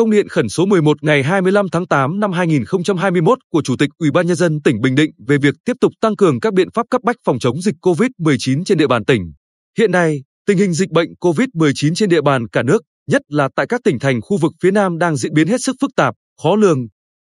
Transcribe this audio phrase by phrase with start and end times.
[0.00, 4.10] công điện khẩn số 11 ngày 25 tháng 8 năm 2021 của Chủ tịch Ủy
[4.10, 6.86] ban nhân dân tỉnh Bình Định về việc tiếp tục tăng cường các biện pháp
[6.90, 9.32] cấp bách phòng chống dịch COVID-19 trên địa bàn tỉnh.
[9.78, 13.66] Hiện nay, tình hình dịch bệnh COVID-19 trên địa bàn cả nước, nhất là tại
[13.66, 16.56] các tỉnh thành khu vực phía Nam đang diễn biến hết sức phức tạp, khó
[16.56, 16.78] lường.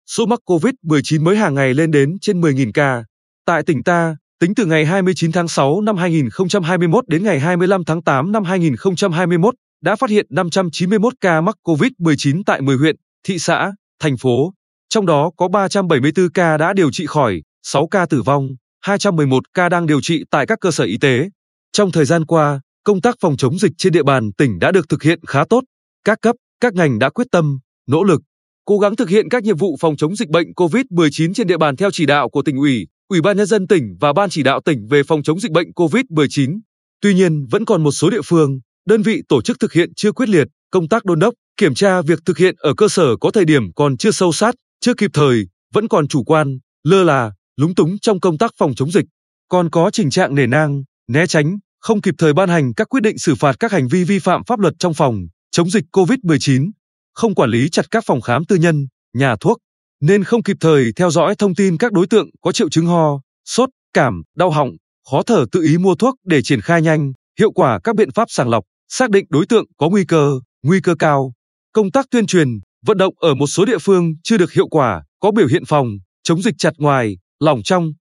[0.09, 3.03] Số mắc COVID-19 mới hàng ngày lên đến trên 10.000 ca.
[3.45, 8.03] Tại tỉnh ta, tính từ ngày 29 tháng 6 năm 2021 đến ngày 25 tháng
[8.03, 13.71] 8 năm 2021, đã phát hiện 591 ca mắc COVID-19 tại 10 huyện, thị xã,
[13.99, 14.53] thành phố.
[14.89, 18.47] Trong đó có 374 ca đã điều trị khỏi, 6 ca tử vong,
[18.81, 21.29] 211 ca đang điều trị tại các cơ sở y tế.
[21.71, 24.89] Trong thời gian qua, công tác phòng chống dịch trên địa bàn tỉnh đã được
[24.89, 25.63] thực hiện khá tốt.
[26.03, 28.21] Các cấp, các ngành đã quyết tâm, nỗ lực,
[28.65, 31.75] cố gắng thực hiện các nhiệm vụ phòng chống dịch bệnh COVID-19 trên địa bàn
[31.75, 34.61] theo chỉ đạo của tỉnh ủy, Ủy ban nhân dân tỉnh và ban chỉ đạo
[34.65, 36.59] tỉnh về phòng chống dịch bệnh COVID-19.
[37.01, 38.59] Tuy nhiên, vẫn còn một số địa phương,
[38.89, 42.01] đơn vị tổ chức thực hiện chưa quyết liệt, công tác đôn đốc, kiểm tra
[42.01, 45.11] việc thực hiện ở cơ sở có thời điểm còn chưa sâu sát, chưa kịp
[45.13, 49.05] thời, vẫn còn chủ quan, lơ là, lúng túng trong công tác phòng chống dịch,
[49.49, 53.03] còn có tình trạng nể nang, né tránh, không kịp thời ban hành các quyết
[53.03, 55.15] định xử phạt các hành vi vi phạm pháp luật trong phòng
[55.51, 56.71] chống dịch COVID-19,
[57.13, 59.57] không quản lý chặt các phòng khám tư nhân, nhà thuốc,
[60.01, 63.21] nên không kịp thời theo dõi thông tin các đối tượng có triệu chứng ho,
[63.45, 64.69] sốt, cảm, đau họng,
[65.11, 68.25] khó thở tự ý mua thuốc để triển khai nhanh, hiệu quả các biện pháp
[68.31, 71.33] sàng lọc, xác định đối tượng có nguy cơ, nguy cơ cao.
[71.73, 72.47] Công tác tuyên truyền,
[72.85, 75.87] vận động ở một số địa phương chưa được hiệu quả, có biểu hiện phòng,
[76.23, 77.91] chống dịch chặt ngoài, lỏng trong.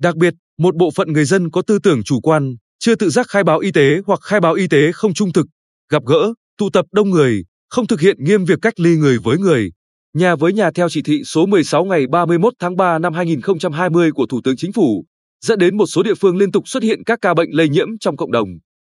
[0.00, 3.26] Đặc biệt, một bộ phận người dân có tư tưởng chủ quan, chưa tự giác
[3.28, 5.46] khai báo y tế hoặc khai báo y tế không trung thực,
[5.90, 9.38] gặp gỡ, tụ tập đông người, không thực hiện nghiêm việc cách ly người với
[9.38, 9.70] người,
[10.14, 14.26] nhà với nhà theo chỉ thị số 16 ngày 31 tháng 3 năm 2020 của
[14.26, 15.04] Thủ tướng Chính phủ,
[15.44, 17.88] dẫn đến một số địa phương liên tục xuất hiện các ca bệnh lây nhiễm
[18.00, 18.48] trong cộng đồng.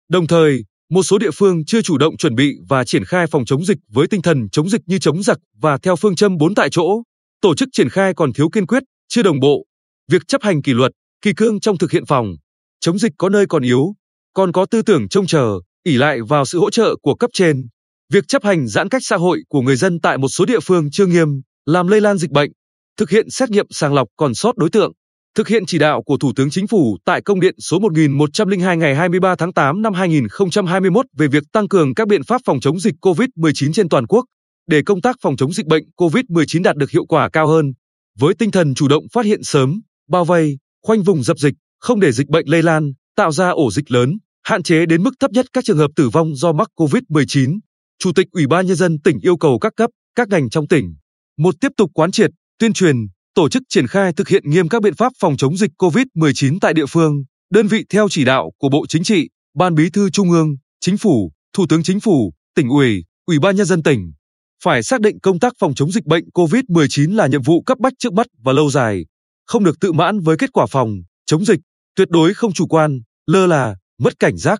[0.09, 3.45] Đồng thời, một số địa phương chưa chủ động chuẩn bị và triển khai phòng
[3.45, 6.55] chống dịch với tinh thần chống dịch như chống giặc và theo phương châm bốn
[6.55, 7.01] tại chỗ.
[7.41, 9.65] Tổ chức triển khai còn thiếu kiên quyết, chưa đồng bộ.
[10.11, 12.35] Việc chấp hành kỷ luật, kỳ cương trong thực hiện phòng
[12.79, 13.95] chống dịch có nơi còn yếu,
[14.33, 17.67] còn có tư tưởng trông chờ, ỉ lại vào sự hỗ trợ của cấp trên.
[18.13, 20.91] Việc chấp hành giãn cách xã hội của người dân tại một số địa phương
[20.91, 21.27] chưa nghiêm,
[21.65, 22.51] làm lây lan dịch bệnh.
[22.97, 24.91] Thực hiện xét nghiệm sàng lọc còn sót đối tượng.
[25.35, 28.95] Thực hiện chỉ đạo của Thủ tướng Chính phủ tại công điện số 1102 ngày
[28.95, 32.93] 23 tháng 8 năm 2021 về việc tăng cường các biện pháp phòng chống dịch
[33.01, 34.25] COVID-19 trên toàn quốc
[34.67, 37.73] để công tác phòng chống dịch bệnh COVID-19 đạt được hiệu quả cao hơn.
[38.19, 41.99] Với tinh thần chủ động phát hiện sớm, bao vây, khoanh vùng dập dịch, không
[41.99, 45.31] để dịch bệnh lây lan, tạo ra ổ dịch lớn, hạn chế đến mức thấp
[45.31, 47.59] nhất các trường hợp tử vong do mắc COVID-19.
[47.99, 50.95] Chủ tịch Ủy ban nhân dân tỉnh yêu cầu các cấp, các ngành trong tỉnh
[51.37, 52.95] một tiếp tục quán triệt, tuyên truyền,
[53.35, 56.73] tổ chức triển khai thực hiện nghiêm các biện pháp phòng chống dịch COVID-19 tại
[56.73, 60.31] địa phương, đơn vị theo chỉ đạo của Bộ Chính trị, Ban Bí thư Trung
[60.31, 64.11] ương, Chính phủ, Thủ tướng Chính phủ, tỉnh ủy, Ủy ban nhân dân tỉnh
[64.63, 67.93] phải xác định công tác phòng chống dịch bệnh COVID-19 là nhiệm vụ cấp bách
[67.99, 69.05] trước mắt và lâu dài,
[69.45, 71.59] không được tự mãn với kết quả phòng chống dịch,
[71.95, 74.59] tuyệt đối không chủ quan, lơ là, mất cảnh giác,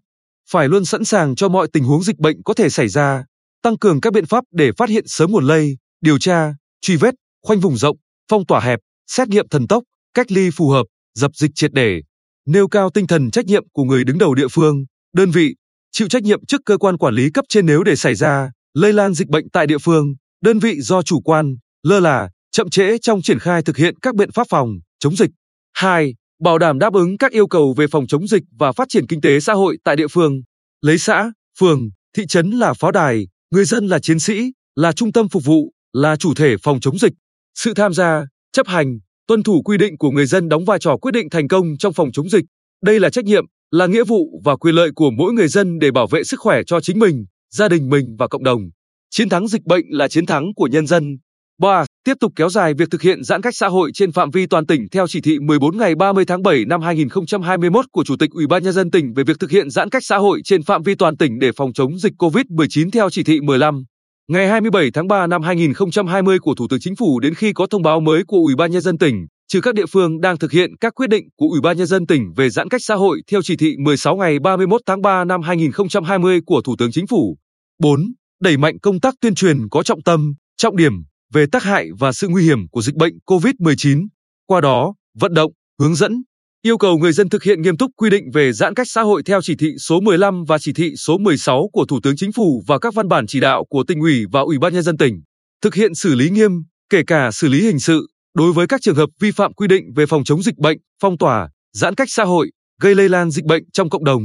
[0.50, 3.26] phải luôn sẵn sàng cho mọi tình huống dịch bệnh có thể xảy ra,
[3.64, 7.16] tăng cường các biện pháp để phát hiện sớm nguồn lây, điều tra, truy vết,
[7.44, 7.98] khoanh vùng rộng,
[8.32, 12.02] phong tỏa hẹp, xét nghiệm thần tốc, cách ly phù hợp, dập dịch triệt để,
[12.46, 15.56] nêu cao tinh thần trách nhiệm của người đứng đầu địa phương, đơn vị,
[15.92, 18.94] chịu trách nhiệm trước cơ quan quản lý cấp trên nếu để xảy ra lây
[18.94, 22.98] lan dịch bệnh tại địa phương, đơn vị do chủ quan, lơ là, chậm trễ
[22.98, 24.70] trong triển khai thực hiện các biện pháp phòng
[25.00, 25.30] chống dịch.
[25.74, 29.08] 2 bảo đảm đáp ứng các yêu cầu về phòng chống dịch và phát triển
[29.08, 30.42] kinh tế xã hội tại địa phương.
[30.82, 35.12] Lấy xã, phường, thị trấn là pháo đài, người dân là chiến sĩ, là trung
[35.12, 37.14] tâm phục vụ, là chủ thể phòng chống dịch.
[37.56, 40.98] Sự tham gia, chấp hành, tuân thủ quy định của người dân đóng vai trò
[40.98, 42.46] quyết định thành công trong phòng chống dịch.
[42.84, 45.92] Đây là trách nhiệm, là nghĩa vụ và quyền lợi của mỗi người dân để
[45.92, 48.62] bảo vệ sức khỏe cho chính mình, gia đình mình và cộng đồng.
[49.10, 51.18] Chiến thắng dịch bệnh là chiến thắng của nhân dân.
[51.62, 51.86] 3.
[52.04, 54.66] Tiếp tục kéo dài việc thực hiện giãn cách xã hội trên phạm vi toàn
[54.66, 58.48] tỉnh theo chỉ thị 14 ngày 30 tháng 7 năm 2021 của Chủ tịch Ủy
[58.48, 60.96] ban nhân dân tỉnh về việc thực hiện giãn cách xã hội trên phạm vi
[60.96, 63.84] toàn tỉnh để phòng chống dịch COVID-19 theo chỉ thị 15
[64.28, 67.82] ngày 27 tháng 3 năm 2020 của Thủ tướng Chính phủ đến khi có thông
[67.82, 70.70] báo mới của Ủy ban nhân dân tỉnh, trừ các địa phương đang thực hiện
[70.82, 73.42] các quyết định của Ủy ban nhân dân tỉnh về giãn cách xã hội theo
[73.44, 77.38] chỉ thị 16 ngày 31 tháng 3 năm 2020 của Thủ tướng Chính phủ.
[77.80, 78.14] 4.
[78.42, 80.94] Đẩy mạnh công tác tuyên truyền có trọng tâm, trọng điểm
[81.34, 84.08] về tác hại và sự nguy hiểm của dịch bệnh COVID-19.
[84.48, 86.24] Qua đó, vận động, hướng dẫn,
[86.66, 89.24] yêu cầu người dân thực hiện nghiêm túc quy định về giãn cách xã hội
[89.24, 92.64] theo chỉ thị số 15 và chỉ thị số 16 của Thủ tướng Chính phủ
[92.68, 95.22] và các văn bản chỉ đạo của tỉnh ủy và Ủy ban nhân dân tỉnh,
[95.62, 96.52] thực hiện xử lý nghiêm,
[96.90, 99.84] kể cả xử lý hình sự đối với các trường hợp vi phạm quy định
[99.96, 102.52] về phòng chống dịch bệnh, phong tỏa, giãn cách xã hội,
[102.82, 104.22] gây lây lan dịch bệnh trong cộng đồng.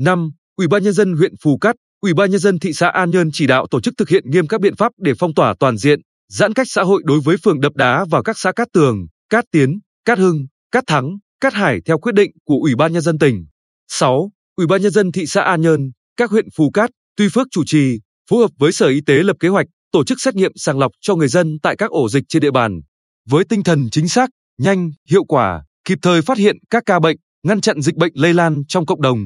[0.00, 0.30] 5.
[0.56, 3.30] Ủy ban nhân dân huyện Phù Cát Ủy ban nhân dân thị xã An Nhơn
[3.32, 6.00] chỉ đạo tổ chức thực hiện nghiêm các biện pháp để phong tỏa toàn diện,
[6.32, 9.44] giãn cách xã hội đối với phường Đập Đá và các xã Cát Tường, Cát
[9.52, 13.18] Tiến, Cát Hưng, Cát Thắng, Cát Hải theo quyết định của Ủy ban nhân dân
[13.18, 13.46] tỉnh.
[13.88, 14.30] 6.
[14.56, 17.64] Ủy ban nhân dân thị xã An Nhơn, các huyện Phú Cát, Tuy Phước chủ
[17.66, 17.98] trì,
[18.30, 20.92] phối hợp với Sở Y tế lập kế hoạch tổ chức xét nghiệm sàng lọc
[21.00, 22.80] cho người dân tại các ổ dịch trên địa bàn
[23.28, 27.16] với tinh thần chính xác, nhanh, hiệu quả, kịp thời phát hiện các ca bệnh,
[27.42, 29.18] ngăn chặn dịch bệnh lây lan trong cộng đồng.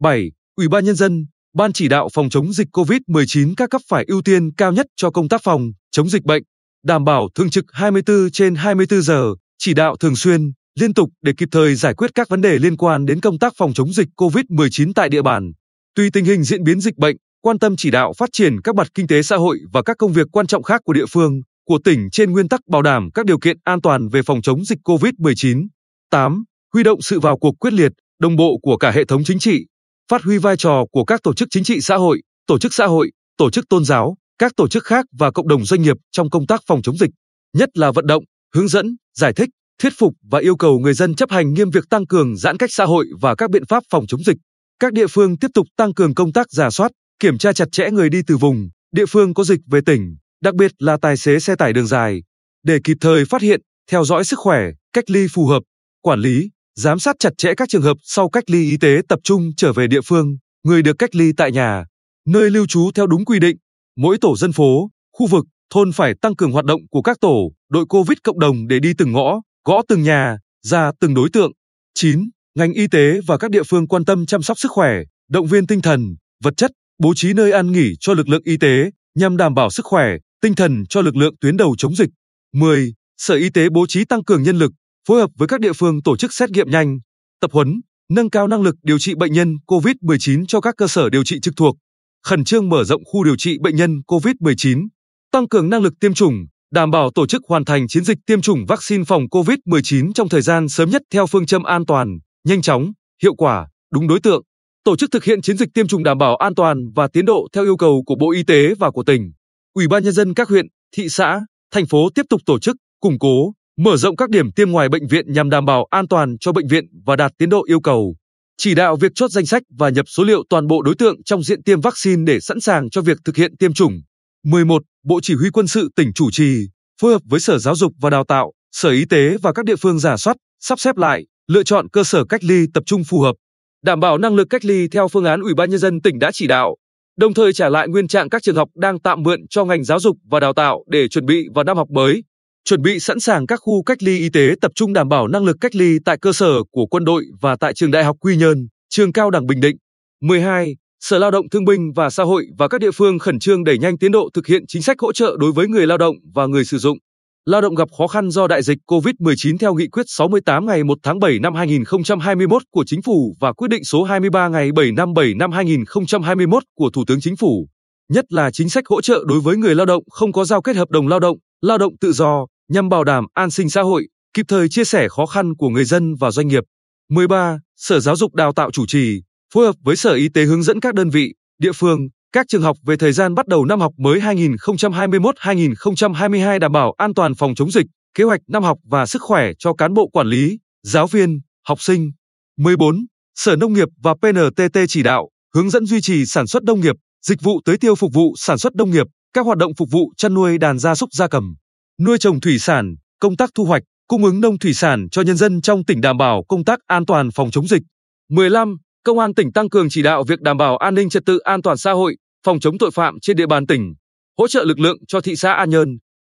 [0.00, 0.30] 7.
[0.56, 1.26] Ủy ban nhân dân,
[1.56, 5.10] Ban chỉ đạo phòng chống dịch COVID-19 các cấp phải ưu tiên cao nhất cho
[5.10, 6.42] công tác phòng chống dịch bệnh,
[6.84, 11.32] đảm bảo thường trực 24 trên 24 giờ, chỉ đạo thường xuyên, liên tục để
[11.36, 14.08] kịp thời giải quyết các vấn đề liên quan đến công tác phòng chống dịch
[14.16, 15.52] COVID-19 tại địa bàn.
[15.94, 18.88] Tùy tình hình diễn biến dịch bệnh, quan tâm chỉ đạo phát triển các mặt
[18.94, 21.78] kinh tế xã hội và các công việc quan trọng khác của địa phương, của
[21.84, 24.78] tỉnh trên nguyên tắc bảo đảm các điều kiện an toàn về phòng chống dịch
[24.84, 25.66] COVID-19.
[26.10, 26.44] 8.
[26.72, 29.66] Huy động sự vào cuộc quyết liệt, đồng bộ của cả hệ thống chính trị,
[30.10, 32.86] phát huy vai trò của các tổ chức chính trị xã hội, tổ chức xã
[32.86, 36.30] hội, tổ chức tôn giáo, các tổ chức khác và cộng đồng doanh nghiệp trong
[36.30, 37.10] công tác phòng chống dịch,
[37.56, 39.48] nhất là vận động, hướng dẫn, giải thích,
[39.82, 42.70] thuyết phục và yêu cầu người dân chấp hành nghiêm việc tăng cường giãn cách
[42.72, 44.36] xã hội và các biện pháp phòng chống dịch.
[44.78, 47.90] Các địa phương tiếp tục tăng cường công tác giả soát, kiểm tra chặt chẽ
[47.90, 51.38] người đi từ vùng, địa phương có dịch về tỉnh, đặc biệt là tài xế
[51.38, 52.22] xe tải đường dài,
[52.62, 54.60] để kịp thời phát hiện, theo dõi sức khỏe,
[54.92, 55.62] cách ly phù hợp,
[56.02, 59.18] quản lý, giám sát chặt chẽ các trường hợp sau cách ly y tế tập
[59.24, 61.84] trung trở về địa phương, người được cách ly tại nhà,
[62.28, 63.56] nơi lưu trú theo đúng quy định.
[63.96, 67.52] Mỗi tổ dân phố, khu vực, thôn phải tăng cường hoạt động của các tổ,
[67.70, 71.52] đội Covid cộng đồng để đi từng ngõ, gõ từng nhà, ra từng đối tượng.
[71.94, 72.30] 9.
[72.54, 74.92] Ngành y tế và các địa phương quan tâm chăm sóc sức khỏe,
[75.30, 76.14] động viên tinh thần,
[76.44, 79.70] vật chất, bố trí nơi ăn nghỉ cho lực lượng y tế nhằm đảm bảo
[79.70, 82.10] sức khỏe, tinh thần cho lực lượng tuyến đầu chống dịch.
[82.52, 82.92] 10.
[83.16, 84.72] Sở Y tế bố trí tăng cường nhân lực,
[85.08, 86.98] phối hợp với các địa phương tổ chức xét nghiệm nhanh,
[87.40, 87.80] tập huấn,
[88.10, 91.40] nâng cao năng lực điều trị bệnh nhân COVID-19 cho các cơ sở điều trị
[91.40, 91.76] trực thuộc,
[92.22, 94.88] khẩn trương mở rộng khu điều trị bệnh nhân COVID-19,
[95.32, 98.40] tăng cường năng lực tiêm chủng, đảm bảo tổ chức hoàn thành chiến dịch tiêm
[98.40, 102.62] chủng vaccine phòng COVID-19 trong thời gian sớm nhất theo phương châm an toàn, nhanh
[102.62, 102.92] chóng,
[103.22, 104.42] hiệu quả, đúng đối tượng.
[104.84, 107.48] Tổ chức thực hiện chiến dịch tiêm chủng đảm bảo an toàn và tiến độ
[107.52, 109.32] theo yêu cầu của Bộ Y tế và của tỉnh.
[109.74, 110.66] Ủy ban nhân dân các huyện,
[110.96, 111.40] thị xã,
[111.72, 115.06] thành phố tiếp tục tổ chức, củng cố, mở rộng các điểm tiêm ngoài bệnh
[115.06, 118.16] viện nhằm đảm bảo an toàn cho bệnh viện và đạt tiến độ yêu cầu.
[118.58, 121.42] Chỉ đạo việc chốt danh sách và nhập số liệu toàn bộ đối tượng trong
[121.42, 124.02] diện tiêm vaccine để sẵn sàng cho việc thực hiện tiêm chủng.
[124.44, 124.82] 11.
[125.04, 126.68] Bộ Chỉ huy quân sự tỉnh chủ trì,
[127.00, 129.76] phối hợp với Sở Giáo dục và Đào tạo, Sở Y tế và các địa
[129.76, 133.20] phương giả soát, sắp xếp lại, lựa chọn cơ sở cách ly tập trung phù
[133.20, 133.34] hợp,
[133.82, 136.30] đảm bảo năng lực cách ly theo phương án Ủy ban nhân dân tỉnh đã
[136.32, 136.76] chỉ đạo,
[137.16, 140.00] đồng thời trả lại nguyên trạng các trường học đang tạm mượn cho ngành giáo
[140.00, 142.22] dục và đào tạo để chuẩn bị vào năm học mới
[142.64, 145.44] chuẩn bị sẵn sàng các khu cách ly y tế tập trung đảm bảo năng
[145.44, 148.36] lực cách ly tại cơ sở của quân đội và tại trường Đại học Quy
[148.36, 149.76] Nhơn, trường Cao đẳng Bình Định.
[150.20, 150.76] 12.
[151.04, 153.78] Sở Lao động Thương binh và Xã hội và các địa phương khẩn trương đẩy
[153.78, 156.46] nhanh tiến độ thực hiện chính sách hỗ trợ đối với người lao động và
[156.46, 156.98] người sử dụng
[157.44, 160.98] lao động gặp khó khăn do đại dịch COVID-19 theo nghị quyết 68 ngày 1
[161.02, 165.14] tháng 7 năm 2021 của Chính phủ và quyết định số 23 ngày 7 năm
[165.14, 167.68] 7 năm 2021 của Thủ tướng Chính phủ.
[168.08, 170.76] Nhất là chính sách hỗ trợ đối với người lao động không có giao kết
[170.76, 174.06] hợp đồng lao động, lao động tự do, nhằm bảo đảm an sinh xã hội,
[174.34, 176.64] kịp thời chia sẻ khó khăn của người dân và doanh nghiệp.
[177.10, 177.58] 13.
[177.76, 179.20] Sở Giáo dục Đào tạo chủ trì,
[179.52, 181.98] phối hợp với Sở Y tế hướng dẫn các đơn vị, địa phương,
[182.32, 187.14] các trường học về thời gian bắt đầu năm học mới 2021-2022 đảm bảo an
[187.14, 190.26] toàn phòng chống dịch, kế hoạch năm học và sức khỏe cho cán bộ quản
[190.26, 192.10] lý, giáo viên, học sinh.
[192.58, 193.06] 14.
[193.34, 196.96] Sở Nông nghiệp và PNTT chỉ đạo, hướng dẫn duy trì sản xuất nông nghiệp,
[197.26, 200.12] dịch vụ tưới tiêu phục vụ sản xuất nông nghiệp, các hoạt động phục vụ
[200.16, 201.54] chăn nuôi đàn gia súc gia cầm
[202.00, 205.36] nuôi trồng thủy sản, công tác thu hoạch, cung ứng nông thủy sản cho nhân
[205.36, 207.82] dân trong tỉnh đảm bảo công tác an toàn phòng chống dịch.
[208.30, 208.76] 15.
[209.04, 211.62] Công an tỉnh tăng cường chỉ đạo việc đảm bảo an ninh trật tự an
[211.62, 212.16] toàn xã hội,
[212.46, 213.94] phòng chống tội phạm trên địa bàn tỉnh,
[214.38, 215.88] hỗ trợ lực lượng cho thị xã An Nhơn,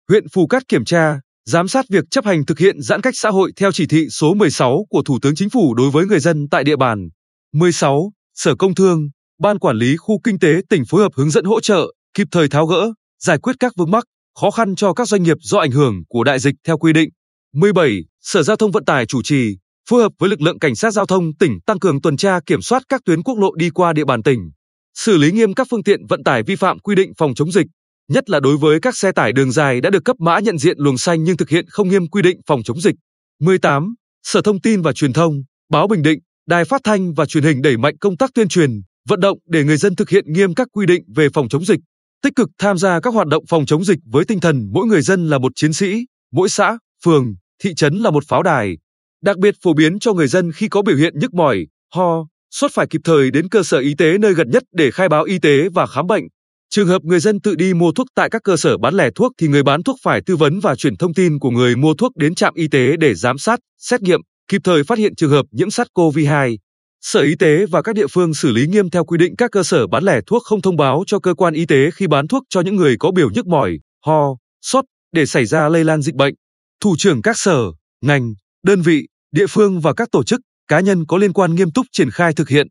[0.08, 3.30] huyện Phù Cát kiểm tra, giám sát việc chấp hành thực hiện giãn cách xã
[3.30, 6.48] hội theo chỉ thị số 16 của Thủ tướng Chính phủ đối với người dân
[6.50, 7.08] tại địa bàn.
[7.52, 8.12] 16.
[8.34, 9.08] Sở Công Thương,
[9.38, 12.48] Ban Quản lý Khu Kinh tế tỉnh phối hợp hướng dẫn hỗ trợ, kịp thời
[12.48, 14.04] tháo gỡ, giải quyết các vướng mắc,
[14.40, 17.08] khó khăn cho các doanh nghiệp do ảnh hưởng của đại dịch theo quy định.
[17.54, 17.98] 17.
[18.20, 19.56] Sở Giao thông Vận tải chủ trì,
[19.88, 22.62] phối hợp với lực lượng cảnh sát giao thông tỉnh tăng cường tuần tra kiểm
[22.62, 24.50] soát các tuyến quốc lộ đi qua địa bàn tỉnh,
[24.94, 27.66] xử lý nghiêm các phương tiện vận tải vi phạm quy định phòng chống dịch,
[28.08, 30.78] nhất là đối với các xe tải đường dài đã được cấp mã nhận diện
[30.78, 32.94] luồng xanh nhưng thực hiện không nghiêm quy định phòng chống dịch.
[33.40, 33.94] 18.
[34.22, 36.18] Sở Thông tin và Truyền thông, Báo Bình Định,
[36.48, 38.70] Đài Phát thanh và Truyền hình đẩy mạnh công tác tuyên truyền,
[39.08, 41.80] vận động để người dân thực hiện nghiêm các quy định về phòng chống dịch,
[42.22, 45.02] tích cực tham gia các hoạt động phòng chống dịch với tinh thần mỗi người
[45.02, 48.76] dân là một chiến sĩ, mỗi xã, phường, thị trấn là một pháo đài.
[49.22, 52.70] Đặc biệt phổ biến cho người dân khi có biểu hiện nhức mỏi, ho, sốt
[52.74, 55.38] phải kịp thời đến cơ sở y tế nơi gần nhất để khai báo y
[55.38, 56.24] tế và khám bệnh.
[56.70, 59.32] Trường hợp người dân tự đi mua thuốc tại các cơ sở bán lẻ thuốc
[59.38, 62.16] thì người bán thuốc phải tư vấn và chuyển thông tin của người mua thuốc
[62.16, 65.46] đến trạm y tế để giám sát, xét nghiệm, kịp thời phát hiện trường hợp
[65.50, 66.56] nhiễm SARS-CoV-2.
[67.00, 69.62] Sở Y tế và các địa phương xử lý nghiêm theo quy định các cơ
[69.62, 72.42] sở bán lẻ thuốc không thông báo cho cơ quan y tế khi bán thuốc
[72.48, 76.14] cho những người có biểu nhức mỏi, ho, sốt để xảy ra lây lan dịch
[76.14, 76.34] bệnh.
[76.80, 77.62] Thủ trưởng các sở,
[78.00, 81.72] ngành, đơn vị, địa phương và các tổ chức, cá nhân có liên quan nghiêm
[81.72, 82.66] túc triển khai thực hiện.